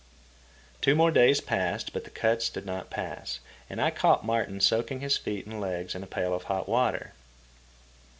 Two 0.81 0.95
more 0.95 1.11
days 1.11 1.41
passed, 1.41 1.93
but 1.93 2.05
the 2.05 2.09
cuts 2.09 2.49
did 2.49 2.65
not 2.65 2.89
pass, 2.89 3.39
and 3.69 3.79
I 3.79 3.91
caught 3.91 4.25
Martin 4.25 4.59
soaking 4.59 5.01
his 5.01 5.15
feet 5.15 5.45
and 5.45 5.61
legs 5.61 5.93
in 5.93 6.01
a 6.01 6.07
pail 6.07 6.33
of 6.33 6.45
hot 6.45 6.67
water. 6.67 7.13